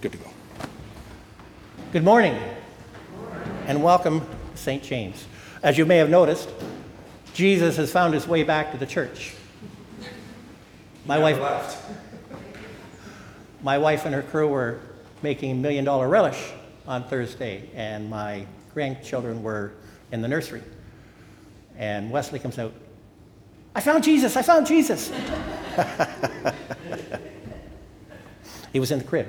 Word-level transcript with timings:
Good 0.00 0.12
to 0.12 0.18
go. 0.18 0.30
Good 1.90 2.04
morning, 2.04 2.40
and 3.66 3.82
welcome 3.82 4.20
to 4.20 4.56
St. 4.56 4.80
James. 4.80 5.26
As 5.60 5.76
you 5.76 5.86
may 5.86 5.96
have 5.96 6.08
noticed, 6.08 6.48
Jesus 7.34 7.76
has 7.78 7.90
found 7.90 8.14
his 8.14 8.28
way 8.28 8.44
back 8.44 8.70
to 8.70 8.78
the 8.78 8.86
church. 8.86 9.34
My 11.04 11.18
wife, 11.18 11.40
left. 11.40 11.84
my 13.60 13.76
wife 13.76 14.04
and 14.04 14.14
her 14.14 14.22
crew 14.22 14.46
were 14.46 14.78
making 15.22 15.60
million 15.60 15.84
dollar 15.84 16.08
relish 16.08 16.52
on 16.86 17.02
Thursday, 17.02 17.68
and 17.74 18.08
my 18.08 18.46
grandchildren 18.74 19.42
were 19.42 19.72
in 20.12 20.22
the 20.22 20.28
nursery. 20.28 20.62
And 21.76 22.12
Wesley 22.12 22.38
comes 22.38 22.56
out, 22.56 22.72
I 23.74 23.80
found 23.80 24.04
Jesus, 24.04 24.36
I 24.36 24.42
found 24.42 24.64
Jesus. 24.64 25.10
he 28.72 28.78
was 28.78 28.92
in 28.92 29.00
the 29.00 29.04
crib. 29.04 29.26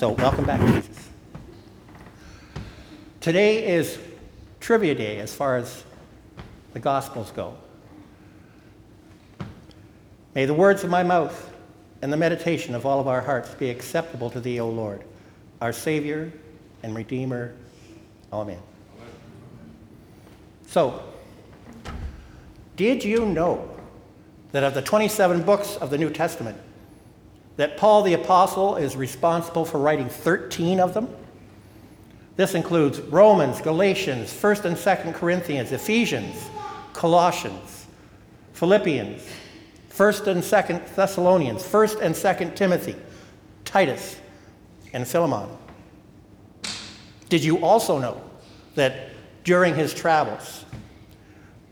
So, 0.00 0.12
welcome 0.12 0.46
back, 0.46 0.62
Jesus. 0.62 1.10
Today 3.20 3.66
is 3.66 3.98
trivia 4.58 4.94
day 4.94 5.18
as 5.18 5.34
far 5.34 5.58
as 5.58 5.84
the 6.72 6.80
Gospels 6.80 7.30
go. 7.32 7.54
May 10.34 10.46
the 10.46 10.54
words 10.54 10.84
of 10.84 10.88
my 10.88 11.02
mouth 11.02 11.52
and 12.00 12.10
the 12.10 12.16
meditation 12.16 12.74
of 12.74 12.86
all 12.86 12.98
of 12.98 13.08
our 13.08 13.20
hearts 13.20 13.52
be 13.52 13.68
acceptable 13.68 14.30
to 14.30 14.40
thee, 14.40 14.58
O 14.58 14.70
Lord, 14.70 15.04
our 15.60 15.70
Savior 15.70 16.32
and 16.82 16.96
Redeemer. 16.96 17.54
Amen. 18.32 18.62
So, 20.66 21.02
did 22.76 23.04
you 23.04 23.26
know 23.26 23.68
that 24.52 24.64
of 24.64 24.72
the 24.72 24.80
27 24.80 25.42
books 25.42 25.76
of 25.76 25.90
the 25.90 25.98
New 25.98 26.08
Testament, 26.08 26.56
that 27.60 27.76
Paul 27.76 28.02
the 28.02 28.14
Apostle 28.14 28.76
is 28.76 28.96
responsible 28.96 29.66
for 29.66 29.76
writing 29.76 30.08
13 30.08 30.80
of 30.80 30.94
them? 30.94 31.14
This 32.36 32.54
includes 32.54 33.00
Romans, 33.00 33.60
Galatians, 33.60 34.32
1st 34.32 34.64
and 34.64 34.76
2nd 34.78 35.14
Corinthians, 35.14 35.70
Ephesians, 35.70 36.48
Colossians, 36.94 37.86
Philippians, 38.54 39.28
1st 39.90 40.26
and 40.28 40.42
2nd 40.42 40.94
Thessalonians, 40.94 41.62
1st 41.62 42.00
and 42.00 42.14
2nd 42.14 42.56
Timothy, 42.56 42.96
Titus, 43.66 44.18
and 44.94 45.06
Philemon. 45.06 45.50
Did 47.28 47.44
you 47.44 47.62
also 47.62 47.98
know 47.98 48.22
that 48.74 49.10
during 49.44 49.74
his 49.74 49.92
travels, 49.92 50.64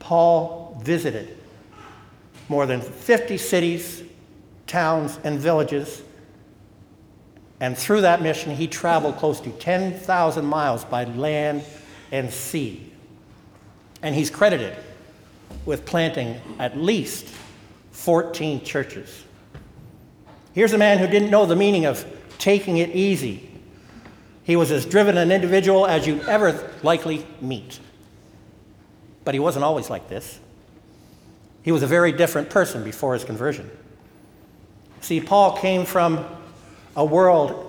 Paul 0.01 0.79
visited 0.85 1.35
more 2.51 2.67
than 2.67 2.83
50 2.83 3.39
cities, 3.39 4.03
towns, 4.69 5.19
and 5.25 5.41
villages. 5.41 6.03
And 7.59 7.77
through 7.77 8.03
that 8.03 8.23
mission, 8.23 8.55
he 8.55 8.69
traveled 8.69 9.17
close 9.17 9.41
to 9.41 9.51
10,000 9.51 10.45
miles 10.45 10.85
by 10.85 11.05
land 11.05 11.65
and 12.13 12.31
sea. 12.33 12.93
And 14.01 14.15
he's 14.15 14.31
credited 14.31 14.77
with 15.67 15.85
planting 15.85 16.41
at 16.61 16.77
least 16.77 17.35
14 17.91 18.63
churches. 18.63 19.25
Here's 20.53 20.73
a 20.73 20.79
man 20.79 20.99
who 20.99 21.09
didn't 21.09 21.31
know 21.31 21.47
the 21.47 21.57
meaning 21.57 21.85
of 21.85 22.07
taking 22.39 22.79
it 22.79 22.91
easy. 22.91 23.51
He 24.45 24.55
was 24.55 24.71
as 24.71 24.87
driven 24.87 25.19
an 25.19 25.33
individual 25.33 25.87
as 25.87 26.07
you'd 26.07 26.29
ever 26.29 26.73
likely 26.83 27.27
meet. 27.41 27.81
But 29.25 29.35
he 29.35 29.41
wasn't 29.41 29.65
always 29.65 29.91
like 29.91 30.09
this. 30.09 30.39
He 31.63 31.73
was 31.73 31.83
a 31.83 31.87
very 31.87 32.13
different 32.13 32.49
person 32.49 32.85
before 32.85 33.15
his 33.15 33.25
conversion. 33.25 33.71
See, 35.01 35.21
Paul 35.21 35.57
came 35.57 35.85
from 35.85 36.25
a 36.97 37.05
world 37.05 37.65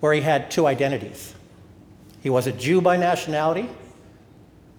where 0.00 0.12
he 0.12 0.20
had 0.20 0.50
two 0.50 0.66
identities. 0.66 1.34
He 2.22 2.30
was 2.30 2.46
a 2.46 2.52
Jew 2.52 2.80
by 2.80 2.96
nationality, 2.96 3.68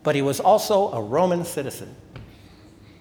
but 0.03 0.16
he 0.16 0.22
was 0.22 0.39
also 0.39 0.92
a 0.92 1.02
Roman 1.02 1.45
citizen. 1.45 1.95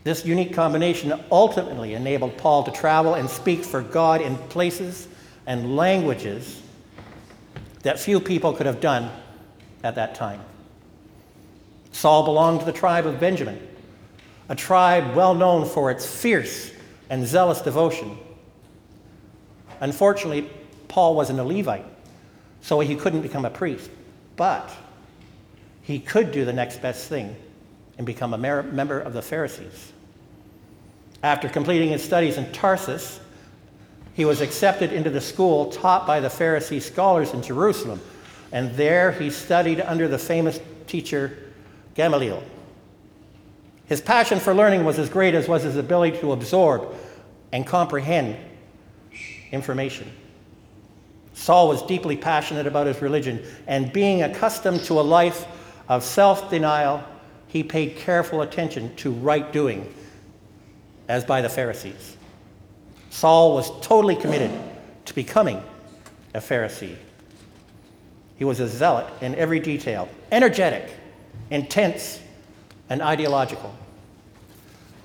This 0.02 0.24
unique 0.24 0.54
combination 0.54 1.12
ultimately 1.30 1.94
enabled 1.94 2.38
Paul 2.38 2.64
to 2.64 2.70
travel 2.70 3.14
and 3.14 3.28
speak 3.28 3.64
for 3.64 3.82
God 3.82 4.22
in 4.22 4.36
places 4.36 5.08
and 5.46 5.76
languages 5.76 6.62
that 7.82 7.98
few 7.98 8.20
people 8.20 8.52
could 8.52 8.66
have 8.66 8.80
done 8.80 9.10
at 9.82 9.94
that 9.96 10.14
time. 10.14 10.40
Saul 11.92 12.24
belonged 12.24 12.60
to 12.60 12.66
the 12.66 12.72
tribe 12.72 13.06
of 13.06 13.20
Benjamin, 13.20 13.60
a 14.48 14.54
tribe 14.54 15.14
well 15.14 15.34
known 15.34 15.66
for 15.66 15.90
its 15.90 16.06
fierce 16.06 16.72
and 17.10 17.26
zealous 17.26 17.60
devotion. 17.60 18.16
Unfortunately, 19.80 20.48
Paul 20.88 21.14
wasn't 21.14 21.40
a 21.40 21.44
Levite, 21.44 21.86
so 22.60 22.80
he 22.80 22.94
couldn't 22.94 23.22
become 23.22 23.44
a 23.44 23.50
priest. 23.50 23.90
But 24.36 24.70
he 25.82 25.98
could 25.98 26.32
do 26.32 26.44
the 26.44 26.52
next 26.52 26.80
best 26.82 27.08
thing 27.08 27.34
and 27.96 28.06
become 28.06 28.32
a 28.34 28.38
member 28.38 29.00
of 29.00 29.12
the 29.12 29.22
Pharisees. 29.22 29.92
After 31.22 31.48
completing 31.48 31.90
his 31.90 32.02
studies 32.02 32.36
in 32.38 32.50
Tarsus, 32.52 33.20
he 34.14 34.24
was 34.24 34.40
accepted 34.40 34.92
into 34.92 35.10
the 35.10 35.20
school 35.20 35.70
taught 35.70 36.06
by 36.06 36.20
the 36.20 36.28
Pharisee 36.28 36.80
scholars 36.80 37.32
in 37.32 37.42
Jerusalem, 37.42 38.00
and 38.52 38.74
there 38.74 39.12
he 39.12 39.30
studied 39.30 39.80
under 39.80 40.08
the 40.08 40.18
famous 40.18 40.60
teacher 40.86 41.36
Gamaliel. 41.94 42.42
His 43.86 44.00
passion 44.00 44.38
for 44.40 44.54
learning 44.54 44.84
was 44.84 44.98
as 44.98 45.08
great 45.08 45.34
as 45.34 45.48
was 45.48 45.62
his 45.62 45.76
ability 45.76 46.18
to 46.18 46.32
absorb 46.32 46.94
and 47.52 47.66
comprehend 47.66 48.36
information. 49.52 50.10
Saul 51.34 51.68
was 51.68 51.82
deeply 51.82 52.16
passionate 52.16 52.66
about 52.66 52.86
his 52.86 53.00
religion, 53.00 53.42
and 53.66 53.92
being 53.92 54.22
accustomed 54.22 54.82
to 54.84 55.00
a 55.00 55.02
life 55.02 55.46
of 55.88 56.04
self 56.04 56.50
denial, 56.50 57.02
he 57.46 57.62
paid 57.62 57.96
careful 57.96 58.42
attention 58.42 58.94
to 58.96 59.10
right 59.10 59.52
doing, 59.52 59.92
as 61.08 61.24
by 61.24 61.40
the 61.40 61.48
Pharisees. 61.48 62.16
Saul 63.10 63.54
was 63.54 63.70
totally 63.80 64.16
committed 64.16 64.50
to 65.06 65.14
becoming 65.14 65.62
a 66.34 66.38
Pharisee. 66.38 66.96
He 68.36 68.44
was 68.44 68.60
a 68.60 68.68
zealot 68.68 69.12
in 69.20 69.34
every 69.34 69.60
detail, 69.60 70.08
energetic, 70.30 70.88
intense, 71.50 72.20
and 72.88 73.02
ideological. 73.02 73.74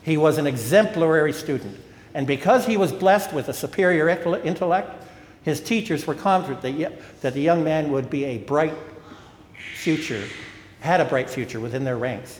He 0.04 0.18
was 0.18 0.38
an 0.38 0.48
exemplary 0.48 1.34
student, 1.34 1.78
and 2.16 2.26
because 2.26 2.66
he 2.66 2.78
was 2.78 2.94
blessed 2.94 3.34
with 3.34 3.50
a 3.50 3.54
superior 3.54 4.08
intellect, 4.08 5.04
his 5.44 5.60
teachers 5.60 6.08
were 6.08 6.16
confident 6.16 6.62
that 7.22 7.34
the 7.34 7.42
young 7.42 7.62
man 7.62 7.92
would 7.92 8.10
be 8.10 8.24
a 8.24 8.38
bright 8.38 8.74
future, 9.76 10.24
had 10.80 11.02
a 11.02 11.06
bright 11.06 11.30
future 11.30 11.60
within 11.60 11.84
their 11.84 11.98
ranks. 11.98 12.40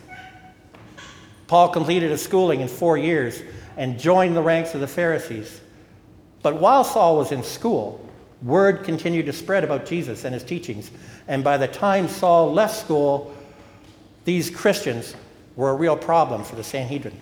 Paul 1.48 1.68
completed 1.70 2.10
his 2.10 2.22
schooling 2.22 2.62
in 2.62 2.70
four 2.70 2.98
years 2.98 3.42
and 3.76 4.00
joined 4.00 4.34
the 4.34 4.42
ranks 4.42 4.74
of 4.74 4.80
the 4.80 4.88
Pharisees. 4.88 5.60
But 6.42 6.56
while 6.56 6.86
Saul 6.86 7.18
was 7.18 7.34
in 7.34 7.44
school, 7.44 8.10
word 8.42 8.86
continued 8.86 9.26
to 9.26 9.34
spread 9.34 9.66
about 9.66 9.86
Jesus 9.86 10.24
and 10.24 10.34
his 10.34 10.46
teachings. 10.46 10.90
And 11.28 11.44
by 11.44 11.58
the 11.58 11.68
time 11.68 12.08
Saul 12.08 12.54
left 12.54 12.80
school, 12.80 13.36
these 14.24 14.50
Christians 14.50 15.16
were 15.58 15.72
a 15.72 15.76
real 15.76 15.98
problem 15.98 16.46
for 16.46 16.56
the 16.56 16.64
Sanhedrin. 16.64 17.20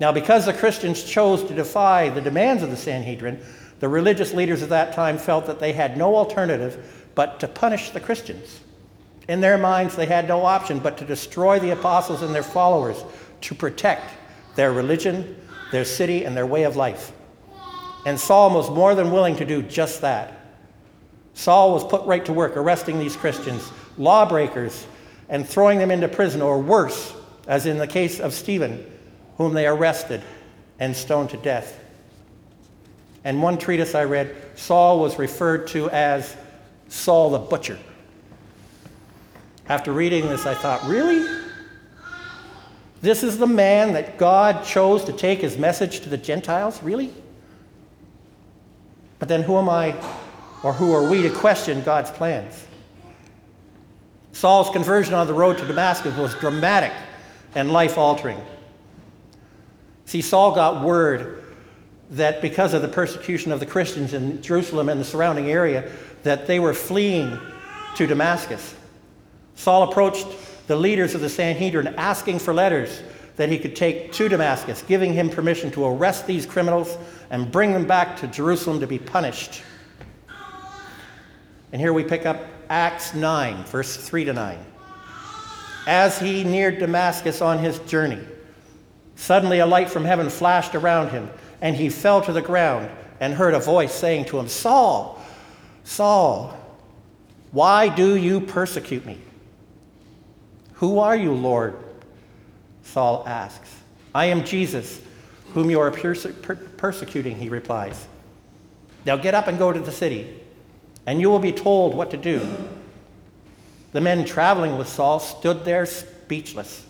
Now, 0.00 0.10
because 0.10 0.46
the 0.46 0.54
Christians 0.54 1.04
chose 1.04 1.44
to 1.44 1.54
defy 1.54 2.08
the 2.08 2.22
demands 2.22 2.62
of 2.62 2.70
the 2.70 2.76
Sanhedrin, 2.76 3.38
the 3.80 3.88
religious 3.88 4.32
leaders 4.32 4.62
of 4.62 4.70
that 4.70 4.94
time 4.94 5.18
felt 5.18 5.46
that 5.46 5.60
they 5.60 5.74
had 5.74 5.98
no 5.98 6.16
alternative 6.16 7.06
but 7.14 7.38
to 7.40 7.48
punish 7.48 7.90
the 7.90 8.00
Christians. 8.00 8.60
In 9.28 9.42
their 9.42 9.58
minds, 9.58 9.94
they 9.94 10.06
had 10.06 10.26
no 10.26 10.44
option 10.44 10.78
but 10.78 10.96
to 10.98 11.04
destroy 11.04 11.58
the 11.58 11.70
apostles 11.70 12.22
and 12.22 12.34
their 12.34 12.42
followers 12.42 13.04
to 13.42 13.54
protect 13.54 14.10
their 14.56 14.72
religion, 14.72 15.36
their 15.70 15.84
city, 15.84 16.24
and 16.24 16.34
their 16.36 16.46
way 16.46 16.64
of 16.64 16.76
life. 16.76 17.12
And 18.06 18.18
Saul 18.18 18.54
was 18.54 18.70
more 18.70 18.94
than 18.94 19.10
willing 19.12 19.36
to 19.36 19.44
do 19.44 19.62
just 19.62 20.00
that. 20.00 20.40
Saul 21.34 21.72
was 21.74 21.84
put 21.84 22.04
right 22.06 22.24
to 22.24 22.32
work 22.32 22.56
arresting 22.56 22.98
these 22.98 23.16
Christians, 23.16 23.70
lawbreakers, 23.98 24.86
and 25.28 25.46
throwing 25.46 25.78
them 25.78 25.90
into 25.90 26.08
prison, 26.08 26.42
or 26.42 26.58
worse, 26.58 27.14
as 27.46 27.66
in 27.66 27.76
the 27.76 27.86
case 27.86 28.18
of 28.18 28.32
Stephen, 28.32 28.84
whom 29.40 29.54
they 29.54 29.66
arrested 29.66 30.20
and 30.80 30.94
stoned 30.94 31.30
to 31.30 31.36
death. 31.38 31.80
And 33.24 33.42
one 33.42 33.56
treatise 33.56 33.94
I 33.94 34.04
read, 34.04 34.36
Saul 34.54 35.00
was 35.00 35.18
referred 35.18 35.66
to 35.68 35.88
as 35.88 36.36
Saul 36.88 37.30
the 37.30 37.38
Butcher. 37.38 37.78
After 39.66 39.92
reading 39.92 40.28
this, 40.28 40.44
I 40.44 40.52
thought, 40.52 40.84
really? 40.84 41.26
This 43.00 43.22
is 43.22 43.38
the 43.38 43.46
man 43.46 43.94
that 43.94 44.18
God 44.18 44.62
chose 44.62 45.06
to 45.06 45.12
take 45.14 45.40
his 45.40 45.56
message 45.56 46.00
to 46.00 46.10
the 46.10 46.18
Gentiles? 46.18 46.82
Really? 46.82 47.10
But 49.18 49.28
then 49.28 49.42
who 49.42 49.56
am 49.56 49.70
I 49.70 49.94
or 50.62 50.74
who 50.74 50.92
are 50.92 51.08
we 51.08 51.22
to 51.22 51.30
question 51.30 51.82
God's 51.82 52.10
plans? 52.10 52.66
Saul's 54.32 54.68
conversion 54.68 55.14
on 55.14 55.26
the 55.26 55.32
road 55.32 55.56
to 55.56 55.66
Damascus 55.66 56.14
was 56.18 56.34
dramatic 56.34 56.92
and 57.54 57.72
life 57.72 57.96
altering. 57.96 58.38
See, 60.10 60.22
Saul 60.22 60.56
got 60.56 60.82
word 60.82 61.40
that 62.10 62.42
because 62.42 62.74
of 62.74 62.82
the 62.82 62.88
persecution 62.88 63.52
of 63.52 63.60
the 63.60 63.66
Christians 63.66 64.12
in 64.12 64.42
Jerusalem 64.42 64.88
and 64.88 65.00
the 65.00 65.04
surrounding 65.04 65.48
area, 65.52 65.88
that 66.24 66.48
they 66.48 66.58
were 66.58 66.74
fleeing 66.74 67.38
to 67.94 68.08
Damascus. 68.08 68.74
Saul 69.54 69.88
approached 69.88 70.26
the 70.66 70.74
leaders 70.74 71.14
of 71.14 71.20
the 71.20 71.28
Sanhedrin 71.28 71.94
asking 71.96 72.40
for 72.40 72.52
letters 72.52 73.04
that 73.36 73.50
he 73.50 73.56
could 73.56 73.76
take 73.76 74.10
to 74.14 74.28
Damascus, 74.28 74.82
giving 74.82 75.14
him 75.14 75.30
permission 75.30 75.70
to 75.70 75.86
arrest 75.86 76.26
these 76.26 76.44
criminals 76.44 76.98
and 77.30 77.52
bring 77.52 77.72
them 77.72 77.86
back 77.86 78.16
to 78.16 78.26
Jerusalem 78.26 78.80
to 78.80 78.88
be 78.88 78.98
punished. 78.98 79.62
And 81.70 81.80
here 81.80 81.92
we 81.92 82.02
pick 82.02 82.26
up 82.26 82.44
Acts 82.68 83.14
9, 83.14 83.62
verse 83.66 83.96
3 83.96 84.24
to 84.24 84.32
9. 84.32 84.58
As 85.86 86.18
he 86.18 86.42
neared 86.42 86.80
Damascus 86.80 87.40
on 87.40 87.58
his 87.60 87.78
journey, 87.80 88.18
suddenly 89.20 89.58
a 89.58 89.66
light 89.66 89.90
from 89.90 90.06
heaven 90.06 90.30
flashed 90.30 90.74
around 90.74 91.10
him, 91.10 91.28
and 91.60 91.76
he 91.76 91.90
fell 91.90 92.22
to 92.22 92.32
the 92.32 92.40
ground 92.40 92.88
and 93.20 93.34
heard 93.34 93.52
a 93.52 93.60
voice 93.60 93.92
saying 93.92 94.24
to 94.24 94.38
him, 94.38 94.48
Saul, 94.48 95.22
Saul, 95.84 96.56
why 97.52 97.90
do 97.90 98.16
you 98.16 98.40
persecute 98.40 99.04
me? 99.04 99.18
Who 100.74 101.00
are 101.00 101.14
you, 101.14 101.34
Lord? 101.34 101.76
Saul 102.82 103.22
asks. 103.26 103.68
I 104.14 104.24
am 104.26 104.42
Jesus, 104.42 105.02
whom 105.52 105.68
you 105.68 105.80
are 105.80 105.90
perse- 105.90 106.26
per- 106.40 106.56
persecuting, 106.56 107.36
he 107.36 107.50
replies. 107.50 108.06
Now 109.04 109.18
get 109.18 109.34
up 109.34 109.48
and 109.48 109.58
go 109.58 109.70
to 109.70 109.80
the 109.80 109.92
city, 109.92 110.34
and 111.04 111.20
you 111.20 111.28
will 111.28 111.38
be 111.40 111.52
told 111.52 111.94
what 111.94 112.10
to 112.12 112.16
do. 112.16 112.40
The 113.92 114.00
men 114.00 114.24
traveling 114.24 114.78
with 114.78 114.88
Saul 114.88 115.20
stood 115.20 115.66
there 115.66 115.84
speechless. 115.84 116.86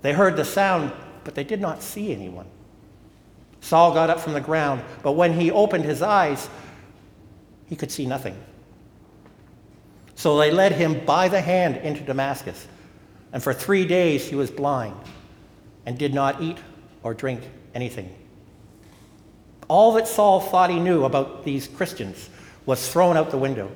They 0.00 0.14
heard 0.14 0.36
the 0.36 0.44
sound, 0.46 0.92
but 1.24 1.34
they 1.34 1.44
did 1.44 1.60
not 1.60 1.82
see 1.82 2.12
anyone. 2.12 2.46
Saul 3.60 3.92
got 3.92 4.10
up 4.10 4.20
from 4.20 4.32
the 4.32 4.40
ground, 4.40 4.82
but 5.02 5.12
when 5.12 5.32
he 5.32 5.50
opened 5.50 5.84
his 5.84 6.02
eyes, 6.02 6.48
he 7.66 7.76
could 7.76 7.90
see 7.90 8.06
nothing. 8.06 8.36
So 10.14 10.38
they 10.38 10.50
led 10.50 10.72
him 10.72 11.04
by 11.04 11.28
the 11.28 11.40
hand 11.40 11.76
into 11.78 12.02
Damascus, 12.02 12.66
and 13.32 13.42
for 13.42 13.54
three 13.54 13.86
days 13.86 14.26
he 14.26 14.34
was 14.34 14.50
blind 14.50 14.96
and 15.86 15.98
did 15.98 16.12
not 16.14 16.42
eat 16.42 16.58
or 17.02 17.14
drink 17.14 17.42
anything. 17.74 18.14
All 19.68 19.92
that 19.92 20.08
Saul 20.08 20.40
thought 20.40 20.70
he 20.70 20.80
knew 20.80 21.04
about 21.04 21.44
these 21.44 21.68
Christians 21.68 22.28
was 22.66 22.88
thrown 22.88 23.16
out 23.16 23.30
the 23.30 23.38
window. 23.38 23.70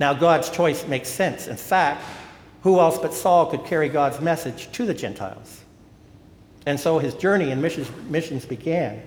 Now, 0.00 0.14
God's 0.14 0.50
choice 0.50 0.86
makes 0.86 1.08
sense. 1.08 1.46
In 1.46 1.56
fact, 1.56 2.02
who 2.62 2.80
else 2.80 2.98
but 2.98 3.14
Saul 3.14 3.46
could 3.46 3.64
carry 3.64 3.88
God's 3.88 4.20
message 4.20 4.72
to 4.72 4.86
the 4.86 4.94
Gentiles? 4.94 5.63
And 6.66 6.78
so 6.78 6.98
his 6.98 7.14
journey 7.14 7.50
in 7.50 7.60
missions, 7.60 7.90
missions 8.08 8.46
began. 8.46 9.02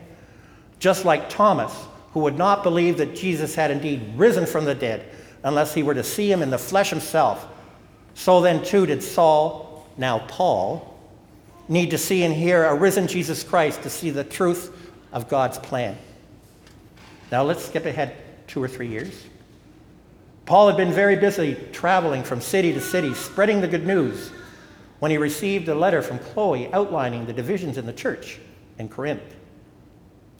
Just 0.79 1.05
like 1.05 1.29
Thomas, 1.29 1.73
who 2.11 2.19
would 2.21 2.37
not 2.37 2.63
believe 2.63 2.97
that 2.97 3.15
Jesus 3.15 3.55
had 3.55 3.71
indeed 3.71 4.13
risen 4.15 4.45
from 4.45 4.65
the 4.65 4.75
dead 4.75 5.05
unless 5.43 5.73
he 5.73 5.83
were 5.83 5.93
to 5.93 6.03
see 6.03 6.31
him 6.31 6.41
in 6.41 6.49
the 6.49 6.57
flesh 6.57 6.89
himself, 6.89 7.47
so 8.13 8.41
then 8.41 8.63
too 8.63 8.85
did 8.85 9.03
Saul, 9.03 9.85
now 9.97 10.19
Paul, 10.27 10.97
need 11.67 11.91
to 11.91 11.97
see 11.97 12.23
and 12.23 12.33
hear 12.33 12.65
a 12.65 12.75
risen 12.75 13.07
Jesus 13.07 13.43
Christ 13.43 13.83
to 13.83 13.89
see 13.89 14.09
the 14.09 14.23
truth 14.23 14.91
of 15.11 15.29
God's 15.29 15.57
plan. 15.57 15.97
Now 17.31 17.43
let's 17.43 17.65
skip 17.65 17.85
ahead 17.85 18.15
two 18.47 18.61
or 18.61 18.67
three 18.67 18.87
years. 18.87 19.25
Paul 20.45 20.67
had 20.67 20.77
been 20.77 20.93
very 20.93 21.17
busy 21.17 21.55
traveling 21.73 22.23
from 22.23 22.39
city 22.39 22.71
to 22.73 22.79
city, 22.79 23.13
spreading 23.13 23.59
the 23.59 23.67
good 23.67 23.85
news, 23.85 24.31
when 24.99 25.11
he 25.11 25.17
received 25.17 25.67
a 25.67 25.75
letter 25.75 26.01
from 26.01 26.19
Chloe 26.19 26.71
outlining 26.73 27.25
the 27.25 27.33
divisions 27.33 27.77
in 27.77 27.85
the 27.85 27.93
church 27.93 28.39
in 28.79 28.89
Corinth. 28.89 29.35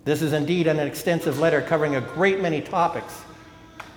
This 0.06 0.22
is 0.22 0.34
indeed 0.34 0.68
an 0.68 0.80
extensive 0.80 1.40
letter 1.40 1.62
covering 1.62 1.96
a 1.96 2.02
great 2.02 2.42
many 2.42 2.62
topics, 2.62 3.22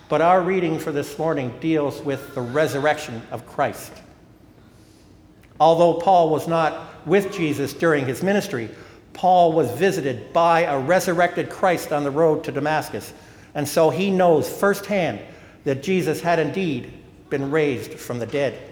but 0.09 0.21
our 0.21 0.43
reading 0.43 0.79
for 0.79 0.93
this 0.93 1.19
morning 1.19 1.55
deals 1.61 2.01
with 2.03 2.35
the 2.35 2.41
resurrection 2.41 3.23
of 3.31 3.47
Christ. 3.47 3.93
Although 5.61 5.95
Paul 6.01 6.31
was 6.31 6.49
not 6.49 7.07
with 7.07 7.33
Jesus 7.33 7.73
during 7.73 8.07
his 8.07 8.23
ministry, 8.23 8.71
Paul 9.13 9.53
was 9.53 9.71
visited 9.71 10.33
by 10.33 10.63
a 10.63 10.79
resurrected 10.79 11.51
Christ 11.51 11.93
on 11.93 12.05
the 12.05 12.11
road 12.11 12.45
to 12.45 12.53
Damascus, 12.53 13.13
and 13.55 13.69
so 13.69 13.91
he 13.91 14.11
knows 14.11 14.49
firsthand 14.49 15.21
that 15.65 15.83
Jesus 15.83 16.21
had 16.21 16.39
indeed 16.39 16.93
been 17.29 17.51
raised 17.51 17.93
from 17.95 18.19
the 18.19 18.27
dead. 18.27 18.70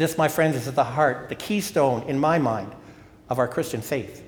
This, 0.00 0.16
my 0.16 0.28
friends, 0.28 0.56
is 0.56 0.66
at 0.66 0.74
the 0.74 0.82
heart, 0.82 1.28
the 1.28 1.34
keystone 1.34 2.04
in 2.04 2.18
my 2.18 2.38
mind 2.38 2.72
of 3.28 3.38
our 3.38 3.46
Christian 3.46 3.82
faith. 3.82 4.26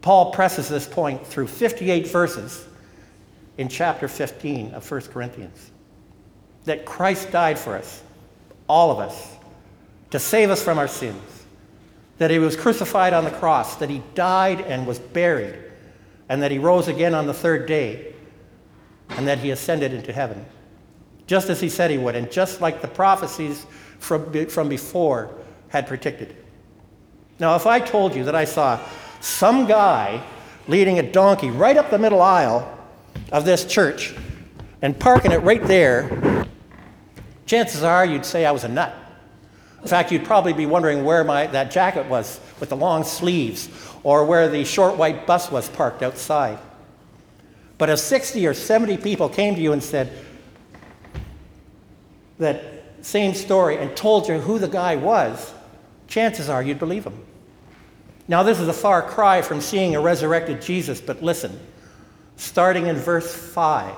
Paul 0.00 0.32
presses 0.32 0.70
this 0.70 0.86
point 0.86 1.26
through 1.26 1.48
58 1.48 2.06
verses 2.06 2.66
in 3.58 3.68
chapter 3.68 4.08
15 4.08 4.72
of 4.72 4.90
1 4.90 5.02
Corinthians 5.02 5.70
that 6.64 6.86
Christ 6.86 7.30
died 7.30 7.58
for 7.58 7.76
us, 7.76 8.02
all 8.66 8.90
of 8.90 9.00
us, 9.00 9.36
to 10.08 10.18
save 10.18 10.48
us 10.48 10.64
from 10.64 10.78
our 10.78 10.88
sins, 10.88 11.44
that 12.16 12.30
he 12.30 12.38
was 12.38 12.56
crucified 12.56 13.12
on 13.12 13.24
the 13.24 13.32
cross, 13.32 13.76
that 13.76 13.90
he 13.90 14.00
died 14.14 14.62
and 14.62 14.86
was 14.86 14.98
buried, 14.98 15.58
and 16.30 16.42
that 16.42 16.50
he 16.50 16.58
rose 16.58 16.88
again 16.88 17.12
on 17.14 17.26
the 17.26 17.34
third 17.34 17.66
day 17.66 18.14
and 19.10 19.28
that 19.28 19.36
he 19.36 19.50
ascended 19.50 19.92
into 19.92 20.10
heaven, 20.10 20.42
just 21.26 21.50
as 21.50 21.60
he 21.60 21.68
said 21.68 21.90
he 21.90 21.98
would, 21.98 22.16
and 22.16 22.32
just 22.32 22.62
like 22.62 22.80
the 22.80 22.88
prophecies 22.88 23.66
from, 23.98 24.46
from 24.48 24.68
before 24.68 25.34
had 25.68 25.86
predicted. 25.86 26.36
Now, 27.38 27.56
if 27.56 27.66
I 27.66 27.80
told 27.80 28.14
you 28.14 28.24
that 28.24 28.34
I 28.34 28.44
saw 28.44 28.78
some 29.20 29.66
guy 29.66 30.22
leading 30.68 30.98
a 30.98 31.02
donkey 31.02 31.50
right 31.50 31.76
up 31.76 31.90
the 31.90 31.98
middle 31.98 32.22
aisle 32.22 32.78
of 33.32 33.44
this 33.44 33.64
church 33.64 34.14
and 34.82 34.98
parking 34.98 35.32
it 35.32 35.42
right 35.42 35.62
there, 35.64 36.46
chances 37.46 37.82
are 37.82 38.04
you'd 38.06 38.24
say 38.24 38.46
I 38.46 38.52
was 38.52 38.64
a 38.64 38.68
nut. 38.68 38.94
In 39.82 39.88
fact, 39.88 40.10
you'd 40.12 40.24
probably 40.24 40.54
be 40.54 40.64
wondering 40.64 41.04
where 41.04 41.24
my, 41.24 41.46
that 41.48 41.70
jacket 41.70 42.06
was 42.06 42.40
with 42.60 42.70
the 42.70 42.76
long 42.76 43.04
sleeves 43.04 43.68
or 44.02 44.24
where 44.24 44.48
the 44.48 44.64
short 44.64 44.96
white 44.96 45.26
bus 45.26 45.50
was 45.50 45.68
parked 45.68 46.02
outside. 46.02 46.58
But 47.76 47.90
if 47.90 47.98
60 47.98 48.46
or 48.46 48.54
70 48.54 48.96
people 48.98 49.28
came 49.28 49.54
to 49.54 49.60
you 49.60 49.72
and 49.72 49.82
said 49.82 50.10
that 52.38 52.64
same 53.04 53.34
story 53.34 53.76
and 53.76 53.94
told 53.94 54.28
you 54.28 54.38
who 54.38 54.58
the 54.58 54.68
guy 54.68 54.96
was, 54.96 55.52
chances 56.08 56.48
are 56.48 56.62
you'd 56.62 56.78
believe 56.78 57.04
him. 57.04 57.24
Now, 58.26 58.42
this 58.42 58.58
is 58.58 58.68
a 58.68 58.72
far 58.72 59.02
cry 59.02 59.42
from 59.42 59.60
seeing 59.60 59.94
a 59.94 60.00
resurrected 60.00 60.62
Jesus, 60.62 61.02
but 61.02 61.22
listen, 61.22 61.60
starting 62.36 62.86
in 62.86 62.96
verse 62.96 63.34
5. 63.34 63.94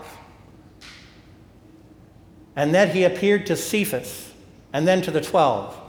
And 2.57 2.75
then 2.75 2.91
he 2.91 3.05
appeared 3.05 3.47
to 3.47 3.57
Cephas, 3.57 4.33
and 4.73 4.89
then 4.89 5.03
to 5.03 5.13
the 5.13 5.21
twelve. 5.21 5.81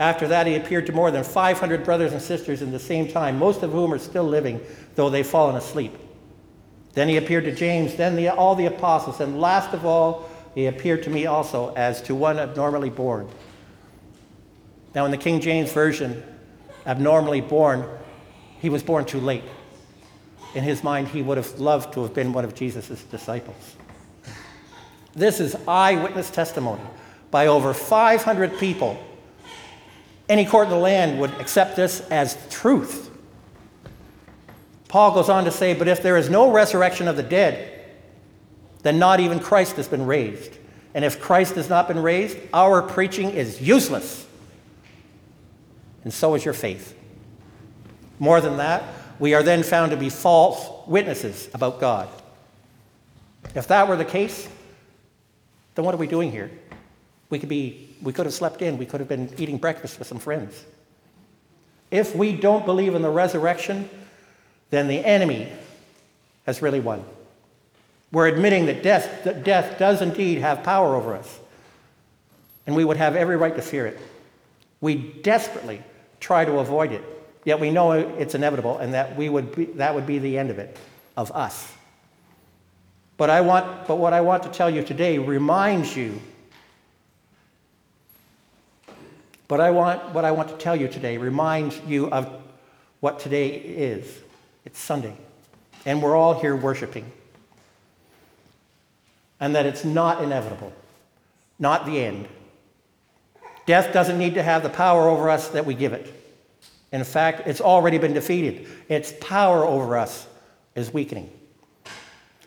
After 0.00 0.26
that, 0.28 0.46
he 0.46 0.56
appeared 0.56 0.86
to 0.86 0.92
more 0.92 1.10
than 1.10 1.22
500 1.22 1.84
brothers 1.84 2.12
and 2.12 2.20
sisters 2.20 2.62
in 2.62 2.72
the 2.72 2.78
same 2.78 3.08
time, 3.08 3.38
most 3.38 3.62
of 3.62 3.70
whom 3.70 3.92
are 3.92 3.98
still 3.98 4.24
living, 4.24 4.60
though 4.96 5.10
they've 5.10 5.26
fallen 5.26 5.54
asleep. 5.54 5.96
Then 6.94 7.08
he 7.08 7.16
appeared 7.16 7.44
to 7.44 7.54
James, 7.54 7.94
then 7.94 8.16
the, 8.16 8.30
all 8.30 8.56
the 8.56 8.66
apostles, 8.66 9.20
and 9.20 9.40
last 9.40 9.72
of 9.72 9.86
all, 9.86 10.27
he 10.54 10.66
appeared 10.66 11.02
to 11.04 11.10
me 11.10 11.26
also 11.26 11.72
as 11.74 12.02
to 12.02 12.14
one 12.14 12.38
abnormally 12.38 12.90
born. 12.90 13.28
Now, 14.94 15.04
in 15.04 15.10
the 15.10 15.16
King 15.16 15.40
James 15.40 15.72
Version, 15.72 16.22
abnormally 16.86 17.40
born, 17.40 17.84
he 18.60 18.68
was 18.70 18.82
born 18.82 19.04
too 19.04 19.20
late. 19.20 19.44
In 20.54 20.64
his 20.64 20.82
mind, 20.82 21.08
he 21.08 21.22
would 21.22 21.36
have 21.36 21.60
loved 21.60 21.92
to 21.94 22.02
have 22.02 22.14
been 22.14 22.32
one 22.32 22.44
of 22.44 22.54
Jesus' 22.54 23.02
disciples. 23.04 23.76
This 25.14 25.40
is 25.40 25.56
eyewitness 25.66 26.30
testimony 26.30 26.82
by 27.30 27.48
over 27.48 27.74
500 27.74 28.58
people. 28.58 28.98
Any 30.28 30.44
court 30.44 30.66
in 30.66 30.70
the 30.70 30.78
land 30.78 31.18
would 31.20 31.32
accept 31.40 31.76
this 31.76 32.00
as 32.10 32.36
truth. 32.50 33.10
Paul 34.88 35.12
goes 35.12 35.28
on 35.28 35.44
to 35.44 35.50
say, 35.50 35.74
But 35.74 35.88
if 35.88 36.02
there 36.02 36.16
is 36.16 36.30
no 36.30 36.50
resurrection 36.50 37.08
of 37.08 37.16
the 37.16 37.22
dead, 37.22 37.77
then 38.82 38.98
not 38.98 39.20
even 39.20 39.40
Christ 39.40 39.76
has 39.76 39.88
been 39.88 40.06
raised. 40.06 40.56
And 40.94 41.04
if 41.04 41.20
Christ 41.20 41.54
has 41.56 41.68
not 41.68 41.88
been 41.88 42.02
raised, 42.02 42.38
our 42.52 42.82
preaching 42.82 43.30
is 43.30 43.60
useless. 43.60 44.26
And 46.04 46.12
so 46.12 46.34
is 46.34 46.44
your 46.44 46.54
faith. 46.54 46.96
More 48.18 48.40
than 48.40 48.56
that, 48.56 48.82
we 49.18 49.34
are 49.34 49.42
then 49.42 49.62
found 49.62 49.90
to 49.90 49.96
be 49.96 50.10
false 50.10 50.68
witnesses 50.86 51.48
about 51.54 51.80
God. 51.80 52.08
If 53.54 53.68
that 53.68 53.88
were 53.88 53.96
the 53.96 54.04
case, 54.04 54.48
then 55.74 55.84
what 55.84 55.94
are 55.94 55.98
we 55.98 56.06
doing 56.06 56.30
here? 56.30 56.50
We 57.30 57.38
could, 57.38 57.48
be, 57.48 57.96
we 58.02 58.12
could 58.12 58.26
have 58.26 58.34
slept 58.34 58.62
in, 58.62 58.78
we 58.78 58.86
could 58.86 59.00
have 59.00 59.08
been 59.08 59.32
eating 59.38 59.58
breakfast 59.58 59.98
with 59.98 60.08
some 60.08 60.18
friends. 60.18 60.64
If 61.90 62.14
we 62.14 62.32
don't 62.32 62.64
believe 62.64 62.94
in 62.94 63.02
the 63.02 63.10
resurrection, 63.10 63.88
then 64.70 64.88
the 64.88 65.04
enemy 65.04 65.50
has 66.46 66.62
really 66.62 66.80
won. 66.80 67.04
We're 68.10 68.28
admitting 68.28 68.66
that 68.66 68.82
death, 68.82 69.24
that 69.24 69.44
death 69.44 69.78
does 69.78 70.00
indeed 70.00 70.38
have 70.38 70.62
power 70.62 70.96
over 70.96 71.14
us, 71.14 71.38
and 72.66 72.74
we 72.74 72.84
would 72.84 72.96
have 72.96 73.16
every 73.16 73.36
right 73.36 73.54
to 73.54 73.62
fear 73.62 73.86
it. 73.86 73.98
We 74.80 74.96
desperately 74.96 75.82
try 76.20 76.44
to 76.44 76.58
avoid 76.58 76.92
it, 76.92 77.04
Yet 77.48 77.60
we 77.60 77.70
know 77.70 77.92
it's 77.92 78.34
inevitable 78.34 78.76
and 78.76 78.92
that, 78.92 79.16
we 79.16 79.30
would 79.30 79.56
be, 79.56 79.64
that 79.76 79.94
would 79.94 80.06
be 80.06 80.18
the 80.18 80.36
end 80.36 80.50
of 80.50 80.58
it, 80.58 80.76
of 81.16 81.32
us. 81.32 81.72
But, 83.16 83.30
I 83.30 83.40
want, 83.40 83.86
but 83.88 83.96
what 83.96 84.12
I 84.12 84.20
want 84.20 84.42
to 84.42 84.50
tell 84.50 84.68
you 84.68 84.82
today 84.84 85.16
reminds 85.16 85.96
you. 85.96 86.20
But 89.48 89.60
I 89.60 89.70
want, 89.70 90.10
what 90.10 90.26
I 90.26 90.30
want 90.32 90.50
to 90.50 90.56
tell 90.56 90.76
you 90.76 90.88
today 90.88 91.16
reminds 91.16 91.80
you 91.86 92.10
of 92.10 92.30
what 93.00 93.18
today 93.18 93.48
is. 93.48 94.18
It's 94.66 94.78
Sunday. 94.78 95.16
And 95.86 96.02
we're 96.02 96.16
all 96.16 96.38
here 96.38 96.54
worshiping. 96.54 97.10
And 99.40 99.54
that 99.54 99.66
it's 99.66 99.84
not 99.84 100.22
inevitable, 100.22 100.72
not 101.58 101.86
the 101.86 102.00
end. 102.00 102.28
Death 103.66 103.92
doesn't 103.92 104.18
need 104.18 104.34
to 104.34 104.42
have 104.42 104.62
the 104.62 104.70
power 104.70 105.08
over 105.08 105.30
us 105.30 105.48
that 105.48 105.66
we 105.66 105.74
give 105.74 105.92
it. 105.92 106.12
In 106.90 107.04
fact, 107.04 107.46
it's 107.46 107.60
already 107.60 107.98
been 107.98 108.14
defeated. 108.14 108.66
Its 108.88 109.12
power 109.20 109.64
over 109.64 109.96
us 109.98 110.26
is 110.74 110.92
weakening. 110.92 111.30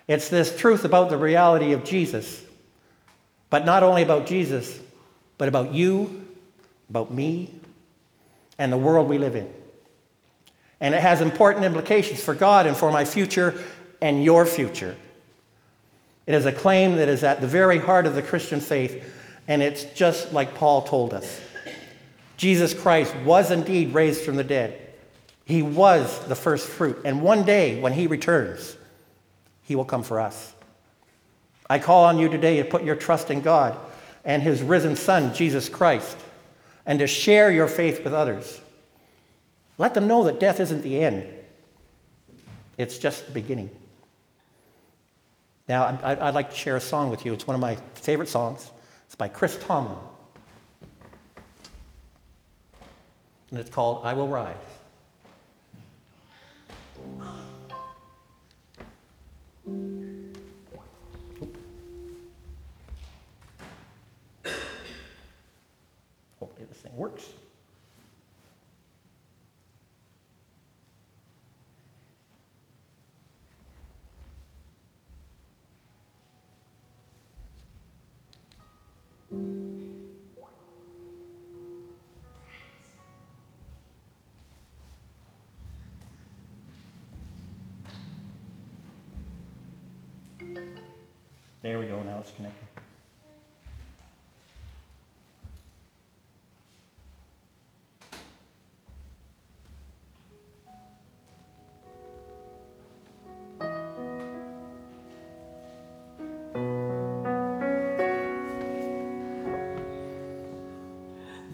It's 0.07 0.29
this 0.29 0.57
truth 0.57 0.83
about 0.83 1.09
the 1.09 1.17
reality 1.17 1.73
of 1.73 1.83
Jesus, 1.83 2.43
but 3.49 3.65
not 3.65 3.83
only 3.83 4.01
about 4.01 4.25
Jesus, 4.25 4.79
but 5.37 5.47
about 5.47 5.73
you, 5.73 6.27
about 6.89 7.13
me, 7.13 7.53
and 8.57 8.73
the 8.73 8.77
world 8.77 9.07
we 9.07 9.17
live 9.17 9.35
in. 9.35 9.51
And 10.79 10.95
it 10.95 11.01
has 11.01 11.21
important 11.21 11.63
implications 11.63 12.21
for 12.23 12.33
God 12.33 12.65
and 12.65 12.75
for 12.75 12.91
my 12.91 13.05
future 13.05 13.63
and 14.01 14.23
your 14.23 14.45
future. 14.45 14.97
It 16.31 16.35
is 16.35 16.45
a 16.45 16.53
claim 16.53 16.95
that 16.95 17.09
is 17.09 17.25
at 17.25 17.41
the 17.41 17.47
very 17.47 17.77
heart 17.77 18.05
of 18.05 18.15
the 18.15 18.21
Christian 18.21 18.61
faith, 18.61 19.03
and 19.49 19.61
it's 19.61 19.83
just 19.83 20.31
like 20.31 20.55
Paul 20.55 20.83
told 20.83 21.13
us. 21.13 21.41
Jesus 22.37 22.73
Christ 22.73 23.13
was 23.25 23.51
indeed 23.51 23.93
raised 23.93 24.23
from 24.23 24.37
the 24.37 24.43
dead. 24.45 24.93
He 25.43 25.61
was 25.61 26.25
the 26.27 26.35
first 26.37 26.69
fruit. 26.69 27.01
And 27.03 27.21
one 27.21 27.43
day, 27.43 27.81
when 27.81 27.91
he 27.91 28.07
returns, 28.07 28.77
he 29.63 29.75
will 29.75 29.83
come 29.83 30.03
for 30.03 30.21
us. 30.21 30.53
I 31.69 31.79
call 31.79 32.05
on 32.05 32.17
you 32.17 32.29
today 32.29 32.63
to 32.63 32.63
put 32.63 32.85
your 32.85 32.95
trust 32.95 33.29
in 33.29 33.41
God 33.41 33.77
and 34.23 34.41
his 34.41 34.61
risen 34.61 34.95
Son, 34.95 35.33
Jesus 35.33 35.67
Christ, 35.67 36.15
and 36.85 36.97
to 36.99 37.07
share 37.07 37.51
your 37.51 37.67
faith 37.67 38.05
with 38.05 38.13
others. 38.13 38.61
Let 39.77 39.95
them 39.95 40.07
know 40.07 40.23
that 40.23 40.39
death 40.39 40.61
isn't 40.61 40.81
the 40.81 41.03
end, 41.03 41.27
it's 42.77 42.97
just 42.97 43.25
the 43.25 43.33
beginning. 43.33 43.69
Now, 45.71 45.97
I'd 46.03 46.33
like 46.33 46.49
to 46.49 46.55
share 46.57 46.75
a 46.75 46.81
song 46.81 47.09
with 47.09 47.25
you. 47.25 47.31
It's 47.31 47.47
one 47.47 47.55
of 47.55 47.61
my 47.61 47.77
favorite 47.95 48.27
songs. 48.27 48.69
It's 49.05 49.15
by 49.15 49.29
Chris 49.29 49.57
Tomlin. 49.57 49.95
and 53.51 53.57
it's 53.57 53.69
called 53.69 54.01
I 54.03 54.13
Will 54.13 54.27
Rise. 54.27 54.53
Hopefully 66.37 66.65
this 66.67 66.79
thing 66.79 66.97
works. 66.97 67.23
There 91.63 91.77
we 91.77 91.85
go, 91.85 92.01
now 92.01 92.17
it's 92.21 92.31
connected. 92.31 92.67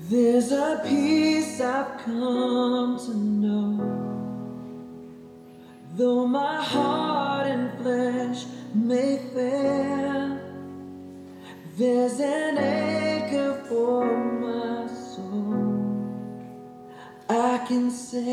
There's 0.09 0.53
a 0.53 0.81
peace 0.87 1.59
I've 1.59 1.97
come 2.05 2.97
to 2.97 3.13
know, 3.13 3.26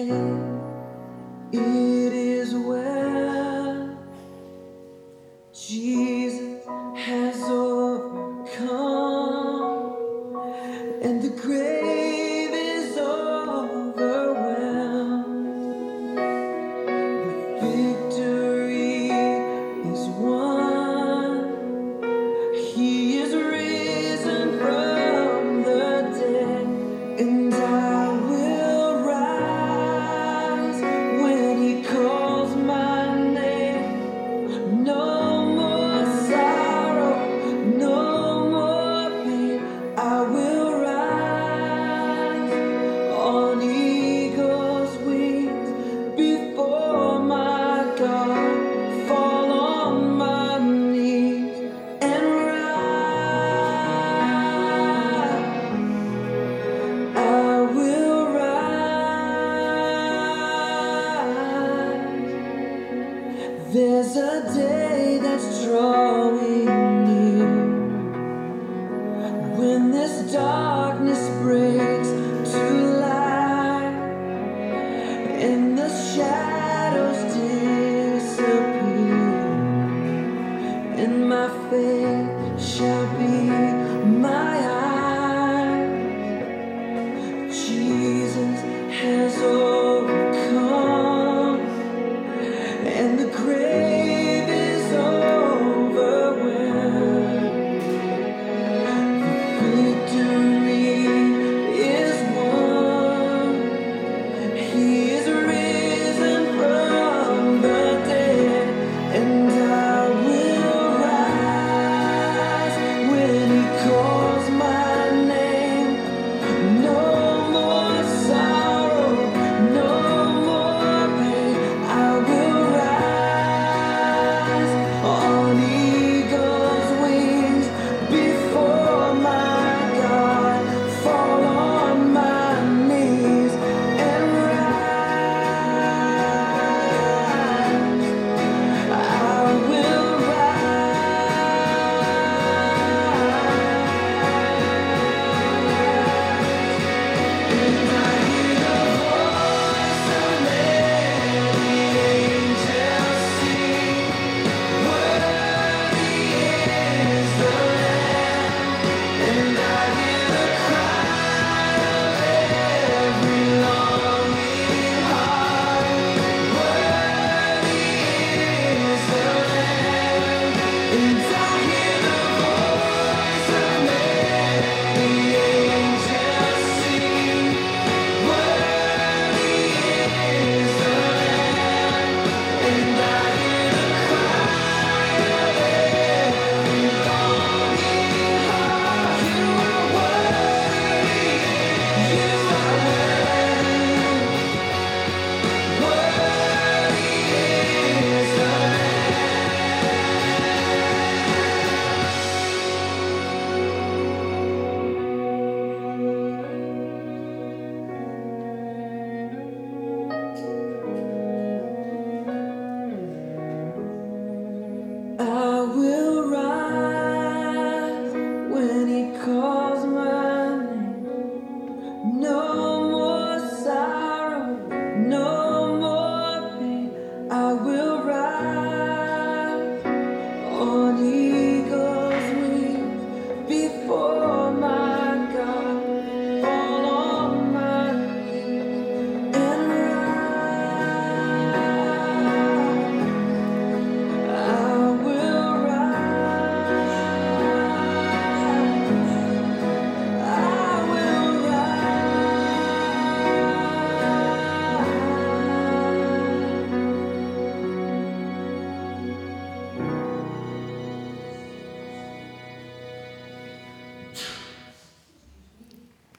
can 0.02 1.93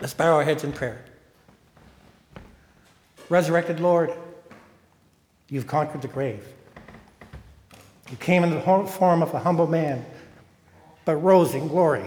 Let's 0.06 0.14
bow 0.14 0.36
our 0.36 0.44
heads 0.44 0.64
in 0.64 0.72
prayer. 0.72 1.04
Resurrected 3.28 3.80
Lord, 3.80 4.14
you've 5.50 5.66
conquered 5.66 6.04
the 6.04 6.08
grave. 6.08 6.46
You 8.12 8.18
came 8.18 8.44
in 8.44 8.52
the 8.52 8.62
form 8.62 9.24
of 9.24 9.34
a 9.34 9.40
humble 9.40 9.66
man, 9.66 10.06
but 11.06 11.16
rose 11.16 11.56
in 11.56 11.68
glory. 11.68 12.06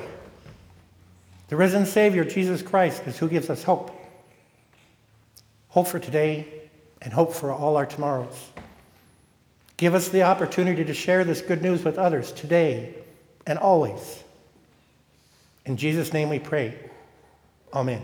The 1.48 1.56
risen 1.56 1.84
Savior, 1.84 2.22
Jesus 2.22 2.62
Christ, 2.62 3.02
is 3.08 3.18
who 3.18 3.28
gives 3.28 3.50
us 3.50 3.64
hope. 3.64 3.90
Hope 5.66 5.88
for 5.88 5.98
today 5.98 6.46
and 7.02 7.12
hope 7.12 7.34
for 7.34 7.50
all 7.50 7.76
our 7.76 7.86
tomorrows. 7.86 8.50
Give 9.76 9.96
us 9.96 10.08
the 10.08 10.22
opportunity 10.22 10.84
to 10.84 10.94
share 10.94 11.24
this 11.24 11.40
good 11.40 11.62
news 11.62 11.82
with 11.82 11.98
others 11.98 12.30
today 12.30 12.94
and 13.44 13.58
always. 13.58 14.22
In 15.66 15.76
Jesus' 15.76 16.12
name 16.12 16.28
we 16.28 16.38
pray. 16.38 16.78
Amen. 17.72 18.02